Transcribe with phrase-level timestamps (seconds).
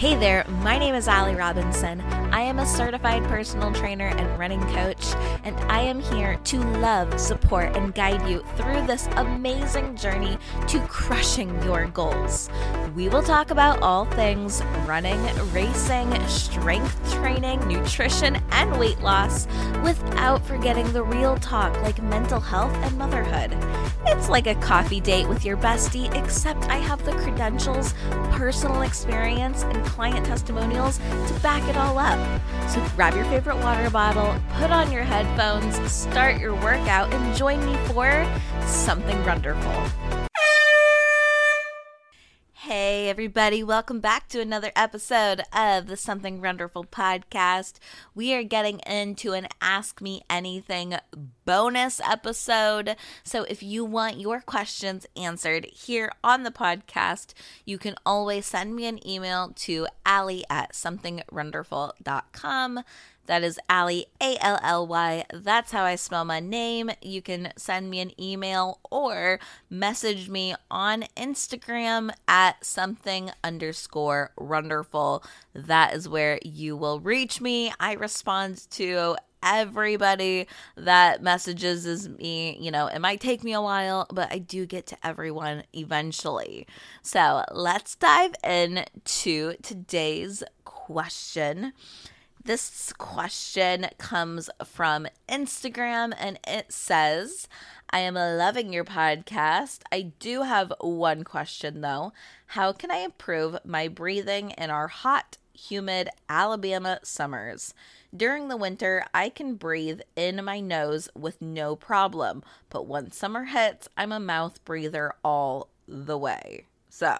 [0.00, 2.00] Hey there, my name is Ally Robinson.
[2.32, 5.12] I am a certified personal trainer and running coach,
[5.44, 10.38] and I am here to love, support, and guide you through this amazing journey
[10.68, 12.48] to crushing your goals.
[12.96, 15.22] We will talk about all things running,
[15.52, 19.46] racing, strength training, nutrition, and weight loss
[19.84, 23.52] without forgetting the real talk like mental health and motherhood.
[24.06, 27.94] It's like a coffee date with your bestie, except I have the credentials,
[28.30, 32.18] personal experience, and client testimonials to back it all up.
[32.68, 37.64] So grab your favorite water bottle, put on your headphones, start your workout, and join
[37.64, 38.26] me for
[38.66, 40.09] something runderful.
[42.70, 47.80] Hey, everybody, welcome back to another episode of the Something Runderful podcast.
[48.14, 50.94] We are getting into an Ask Me Anything
[51.44, 52.94] bonus episode.
[53.24, 58.76] So, if you want your questions answered here on the podcast, you can always send
[58.76, 62.84] me an email to Ally at somethingrunderful.com.
[63.30, 65.24] That is Ally, A L L Y.
[65.32, 66.90] That's how I spell my name.
[67.00, 69.38] You can send me an email or
[69.70, 75.22] message me on Instagram at something underscore runderful.
[75.54, 77.72] That is where you will reach me.
[77.78, 79.14] I respond to
[79.44, 82.58] everybody that messages is me.
[82.58, 86.66] You know, it might take me a while, but I do get to everyone eventually.
[87.02, 91.74] So let's dive in to today's question.
[92.42, 97.46] This question comes from Instagram and it says,
[97.90, 99.80] I am loving your podcast.
[99.92, 102.14] I do have one question though.
[102.46, 107.74] How can I improve my breathing in our hot, humid Alabama summers?
[108.16, 113.44] During the winter, I can breathe in my nose with no problem, but once summer
[113.44, 116.64] hits, I'm a mouth breather all the way.
[116.88, 117.18] So,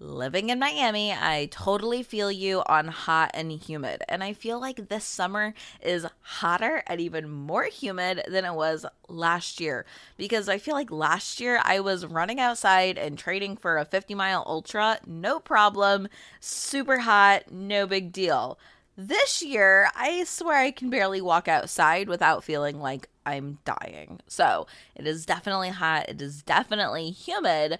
[0.00, 4.02] living in Miami, I totally feel you on hot and humid.
[4.08, 8.86] And I feel like this summer is hotter and even more humid than it was
[9.08, 9.84] last year.
[10.16, 14.14] Because I feel like last year I was running outside and training for a 50
[14.14, 16.08] mile ultra, no problem,
[16.40, 18.58] super hot, no big deal.
[18.96, 24.20] This year, I swear I can barely walk outside without feeling like I'm dying.
[24.26, 24.66] So
[24.96, 26.08] it is definitely hot.
[26.08, 27.78] It is definitely humid,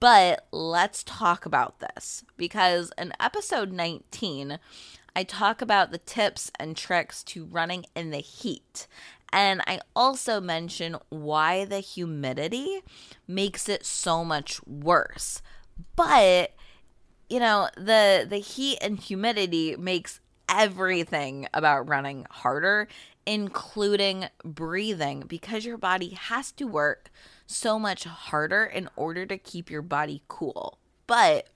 [0.00, 4.58] but let's talk about this because in episode 19,
[5.14, 8.86] I talk about the tips and tricks to running in the heat.
[9.32, 12.80] And I also mention why the humidity
[13.26, 15.42] makes it so much worse.
[15.96, 16.52] But
[17.28, 22.88] you know, the the heat and humidity makes everything about running harder,
[23.28, 27.10] including breathing because your body has to work
[27.46, 30.78] so much harder in order to keep your body cool.
[31.06, 31.48] But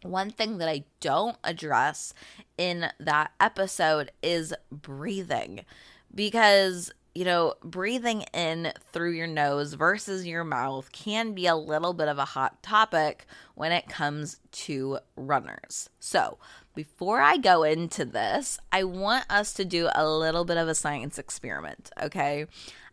[0.00, 2.14] one thing that I don't address
[2.56, 5.66] in that episode is breathing
[6.14, 11.92] because you know, breathing in through your nose versus your mouth can be a little
[11.92, 15.90] bit of a hot topic when it comes to runners.
[16.00, 16.38] So,
[16.74, 20.74] before I go into this, I want us to do a little bit of a
[20.74, 22.46] science experiment, okay?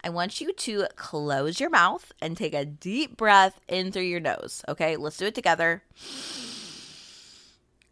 [0.04, 4.20] I want you to close your mouth and take a deep breath in through your
[4.20, 4.98] nose, okay?
[4.98, 5.84] Let's do it together.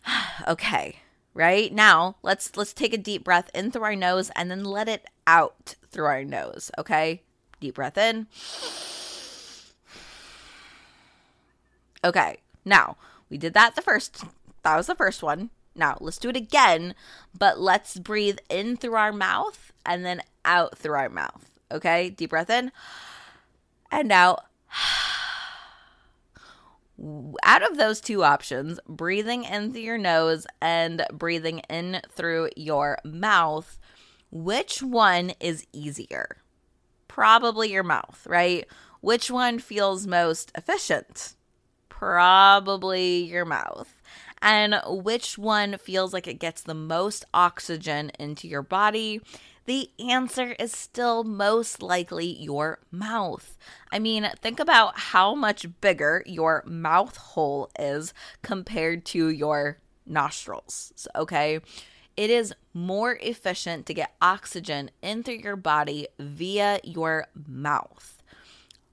[0.47, 0.97] okay.
[1.33, 1.71] Right?
[1.71, 5.05] Now, let's let's take a deep breath in through our nose and then let it
[5.27, 7.23] out through our nose, okay?
[7.59, 8.27] Deep breath in.
[12.03, 12.37] Okay.
[12.63, 12.97] Now,
[13.31, 14.23] we did that the first
[14.61, 15.49] that was the first one.
[15.75, 16.93] Now, let's do it again,
[17.35, 21.49] but let's breathe in through our mouth and then out through our mouth.
[21.71, 22.11] Okay?
[22.11, 22.71] Deep breath in
[23.91, 24.45] and out.
[27.43, 32.97] Out of those two options, breathing in through your nose and breathing in through your
[33.03, 33.77] mouth,
[34.31, 36.37] which one is easier?
[37.07, 38.67] Probably your mouth, right?
[39.01, 41.35] Which one feels most efficient?
[41.89, 43.97] Probably your mouth
[44.41, 49.21] and which one feels like it gets the most oxygen into your body,
[49.65, 53.57] the answer is still most likely your mouth.
[53.91, 61.07] I mean, think about how much bigger your mouth hole is compared to your nostrils,
[61.15, 61.59] okay?
[62.17, 68.23] It is more efficient to get oxygen into your body via your mouth.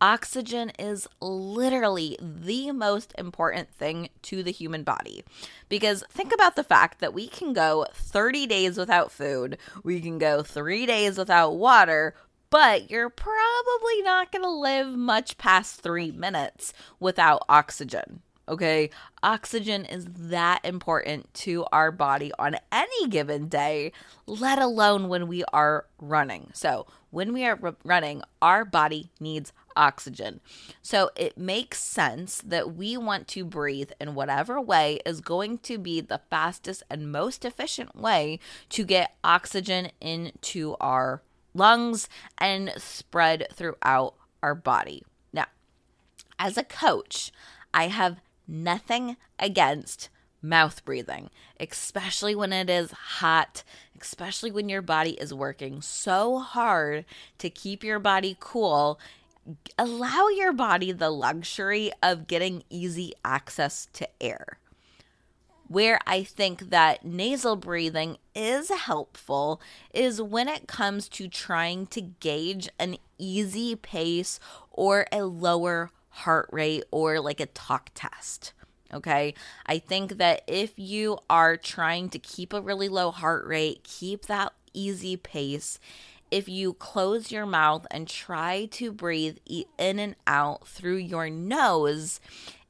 [0.00, 5.24] Oxygen is literally the most important thing to the human body.
[5.70, 10.18] Because think about the fact that we can go 30 days without food, we can
[10.18, 12.14] go three days without water,
[12.50, 18.20] but you're probably not going to live much past three minutes without oxygen.
[18.46, 18.90] Okay.
[19.22, 23.90] Oxygen is that important to our body on any given day,
[24.26, 26.50] let alone when we are running.
[26.52, 30.40] So, when we are r- running, our body needs oxygen.
[30.82, 35.78] So, it makes sense that we want to breathe in whatever way is going to
[35.78, 41.22] be the fastest and most efficient way to get oxygen into our
[41.54, 45.02] lungs and spread throughout our body.
[45.32, 45.46] Now,
[46.38, 47.32] as a coach,
[47.72, 50.08] I have nothing against
[50.44, 53.64] mouth breathing, especially when it is hot,
[54.00, 57.04] especially when your body is working so hard
[57.38, 59.00] to keep your body cool.
[59.78, 64.58] Allow your body the luxury of getting easy access to air.
[65.66, 69.60] Where I think that nasal breathing is helpful
[69.94, 74.38] is when it comes to trying to gauge an easy pace
[74.70, 78.52] or a lower heart rate or like a talk test.
[78.92, 79.34] Okay.
[79.66, 84.26] I think that if you are trying to keep a really low heart rate, keep
[84.26, 85.80] that easy pace.
[86.30, 92.20] If you close your mouth and try to breathe in and out through your nose,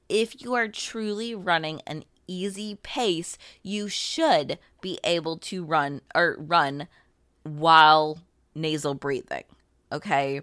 [0.08, 6.36] if you are truly running an easy pace, you should be able to run or
[6.38, 6.88] run
[7.42, 8.18] while
[8.54, 9.44] nasal breathing.
[9.92, 10.40] Okay.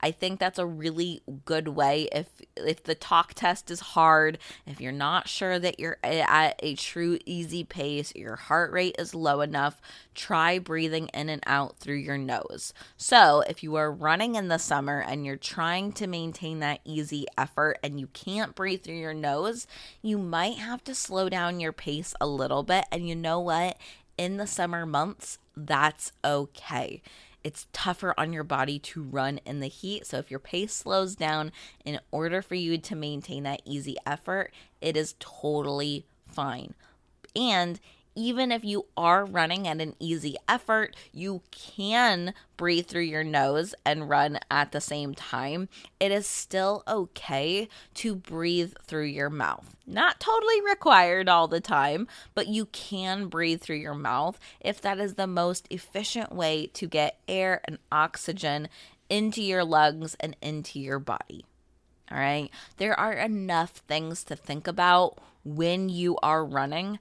[0.00, 2.26] I think that's a really good way if
[2.56, 7.18] if the talk test is hard, if you're not sure that you're at a true
[7.26, 9.80] easy pace, your heart rate is low enough,
[10.14, 12.72] try breathing in and out through your nose.
[12.96, 17.26] So, if you are running in the summer and you're trying to maintain that easy
[17.36, 19.66] effort and you can't breathe through your nose,
[20.02, 23.76] you might have to slow down your pace a little bit and you know what?
[24.18, 27.02] In the summer months, that's okay
[27.42, 30.06] it's tougher on your body to run in the heat.
[30.06, 31.52] So if your pace slows down
[31.84, 36.74] in order for you to maintain that easy effort, it is totally fine.
[37.34, 37.80] And
[38.20, 43.74] even if you are running at an easy effort, you can breathe through your nose
[43.84, 45.70] and run at the same time.
[45.98, 49.74] It is still okay to breathe through your mouth.
[49.86, 54.98] Not totally required all the time, but you can breathe through your mouth if that
[54.98, 58.68] is the most efficient way to get air and oxygen
[59.08, 61.46] into your lungs and into your body.
[62.10, 62.50] All right.
[62.76, 66.98] There are enough things to think about when you are running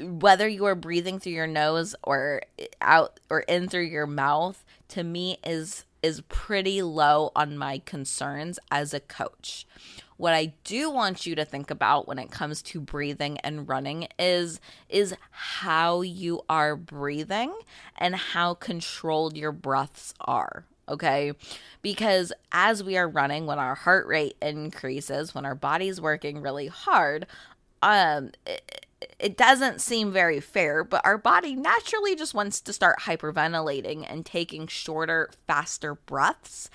[0.00, 2.42] whether you are breathing through your nose or
[2.80, 8.58] out or in through your mouth to me is is pretty low on my concerns
[8.70, 9.66] as a coach.
[10.16, 14.08] What I do want you to think about when it comes to breathing and running
[14.18, 17.52] is is how you are breathing
[17.96, 21.32] and how controlled your breaths are okay?
[21.82, 26.68] Because as we are running, when our heart rate increases, when our body's working really
[26.68, 27.26] hard,
[27.82, 28.86] um, it,
[29.18, 34.26] it doesn't seem very fair, but our body naturally just wants to start hyperventilating and
[34.26, 36.70] taking shorter, faster breaths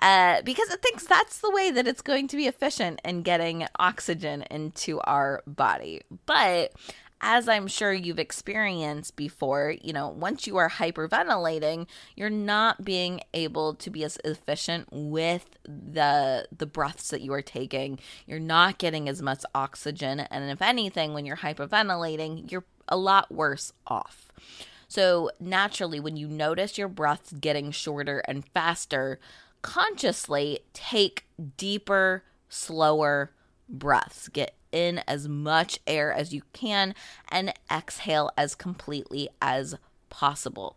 [0.00, 3.66] uh, because it thinks that's the way that it's going to be efficient in getting
[3.78, 6.02] oxygen into our body.
[6.26, 6.72] But
[7.20, 13.20] as I'm sure you've experienced before, you know, once you are hyperventilating, you're not being
[13.32, 17.98] able to be as efficient with the the breaths that you are taking.
[18.26, 23.32] You're not getting as much oxygen, and if anything, when you're hyperventilating, you're a lot
[23.32, 24.30] worse off.
[24.88, 29.18] So, naturally, when you notice your breaths getting shorter and faster,
[29.62, 33.32] consciously take deeper, slower
[33.68, 34.28] breaths.
[34.28, 36.94] Get in as much air as you can
[37.28, 39.76] and exhale as completely as
[40.10, 40.76] possible.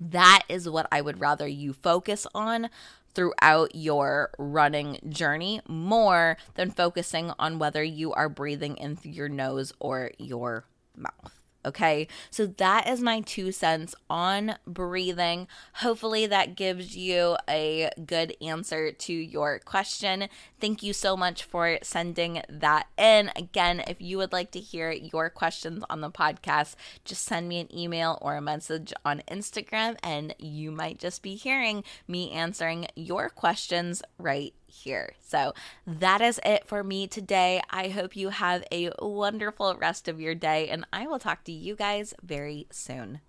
[0.00, 2.70] That is what I would rather you focus on
[3.14, 9.28] throughout your running journey more than focusing on whether you are breathing in through your
[9.28, 10.64] nose or your
[10.96, 11.37] mouth.
[11.68, 15.46] Okay, so that is my two cents on breathing.
[15.74, 20.30] Hopefully, that gives you a good answer to your question.
[20.58, 23.30] Thank you so much for sending that in.
[23.36, 27.60] Again, if you would like to hear your questions on the podcast, just send me
[27.60, 32.86] an email or a message on Instagram, and you might just be hearing me answering
[32.96, 35.14] your questions right here.
[35.20, 35.54] So
[35.86, 37.60] that is it for me today.
[37.70, 41.52] I hope you have a wonderful rest of your day, and I will talk to
[41.52, 43.20] you guys very soon.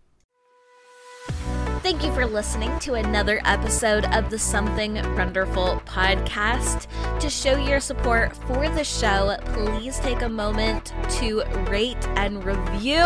[1.81, 6.88] Thank you for listening to another episode of the Something Runderful podcast.
[7.22, 13.05] To show your support for the show, please take a moment to rate and review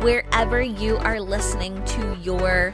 [0.00, 2.72] wherever you are listening to your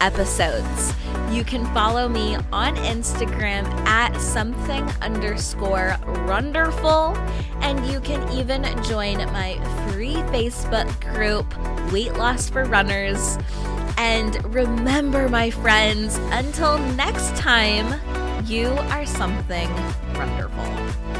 [0.00, 0.92] episodes.
[1.30, 5.96] You can follow me on Instagram at something underscore
[6.26, 7.16] runderful.
[7.60, 9.54] And you can even join my
[9.88, 11.46] free Facebook group,
[11.92, 13.38] Weight Loss for Runners.
[13.96, 18.00] And remember, my friends, until next time,
[18.46, 19.70] you are something
[20.14, 21.19] runderful.